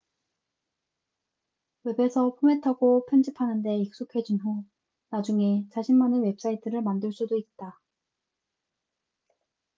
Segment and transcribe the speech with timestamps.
[1.83, 4.63] 웹에서 포맷하고 편집하는 데 익숙해진 후
[5.11, 7.79] 나중에 자신만의 웹사이트를 만들 수도 있다